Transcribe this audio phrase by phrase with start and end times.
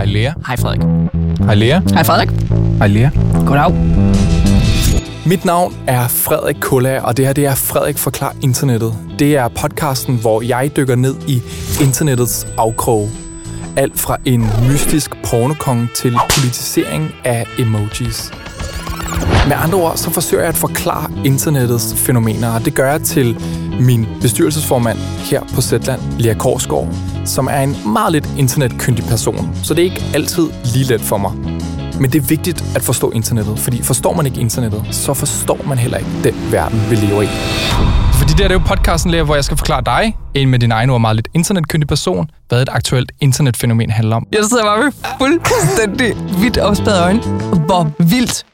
[0.00, 0.32] Hej Lea.
[0.46, 0.80] Hej Frederik.
[1.44, 1.80] Hej Lea.
[1.94, 2.30] Hej Frederik.
[2.78, 3.10] Hej Lea.
[3.46, 3.74] Goddag.
[5.26, 8.94] Mit navn er Frederik Kulla, og det her det er Frederik Forklar Internettet.
[9.18, 11.42] Det er podcasten, hvor jeg dykker ned i
[11.82, 13.08] internettets afkrog.
[13.76, 18.32] Alt fra en mystisk pornokonge til politisering af emojis.
[19.48, 23.36] Med andre ord, så forsøger jeg at forklare internettets fænomener, og det gør jeg til
[23.80, 24.98] min bestyrelsesformand
[25.30, 26.88] her på Zetland, Lea Korsgaard,
[27.24, 31.18] som er en meget lidt internetkyndig person, så det er ikke altid lige let for
[31.18, 31.32] mig.
[32.00, 35.78] Men det er vigtigt at forstå internettet, fordi forstår man ikke internettet, så forstår man
[35.78, 37.28] heller ikke den verden, vi lever i.
[38.18, 40.58] Fordi det her det er jo podcasten, Lea, hvor jeg skal forklare dig, en med
[40.58, 44.26] din egen ord meget lidt internetkyndig person, hvad et aktuelt internetfænomen handler om.
[44.32, 47.20] Jeg sidder bare med fuldstændig vidt opspadet øjne.
[47.66, 48.44] Hvor vildt